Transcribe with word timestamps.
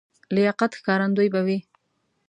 لیاقت 0.35 0.71
ښکارندوی 0.79 1.27
به 1.33 1.41
وي. 1.47 1.57